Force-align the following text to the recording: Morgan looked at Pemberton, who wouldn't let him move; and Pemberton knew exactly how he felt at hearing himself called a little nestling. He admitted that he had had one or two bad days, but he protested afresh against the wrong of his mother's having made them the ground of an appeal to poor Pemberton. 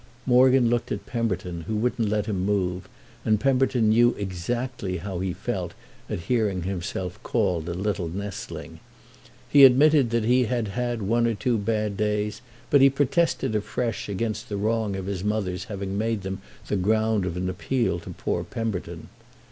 Morgan 0.25 0.67
looked 0.67 0.91
at 0.91 1.05
Pemberton, 1.05 1.65
who 1.67 1.75
wouldn't 1.75 2.09
let 2.09 2.25
him 2.25 2.43
move; 2.43 2.89
and 3.23 3.39
Pemberton 3.39 3.89
knew 3.89 4.15
exactly 4.17 4.97
how 4.97 5.19
he 5.19 5.31
felt 5.31 5.75
at 6.09 6.21
hearing 6.21 6.63
himself 6.63 7.21
called 7.21 7.69
a 7.69 7.75
little 7.75 8.07
nestling. 8.09 8.79
He 9.47 9.63
admitted 9.63 10.09
that 10.09 10.23
he 10.23 10.45
had 10.45 10.69
had 10.69 11.03
one 11.03 11.27
or 11.27 11.35
two 11.35 11.59
bad 11.59 11.97
days, 11.97 12.41
but 12.71 12.81
he 12.81 12.89
protested 12.89 13.53
afresh 13.53 14.09
against 14.09 14.49
the 14.49 14.57
wrong 14.57 14.95
of 14.95 15.05
his 15.05 15.23
mother's 15.23 15.65
having 15.65 15.95
made 15.99 16.23
them 16.23 16.41
the 16.67 16.77
ground 16.77 17.27
of 17.27 17.37
an 17.37 17.47
appeal 17.47 17.99
to 17.99 18.09
poor 18.09 18.43
Pemberton. 18.43 19.09